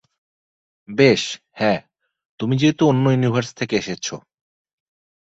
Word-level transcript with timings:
বেশ, 0.89 1.23
হ্যাঁ, 1.51 1.79
তুমি 2.39 2.55
যেহেতু 2.57 2.83
অন্য 2.87 3.05
ইউনিভার্স 3.09 3.49
থেকে 3.53 3.75
এসেছো। 3.77 4.15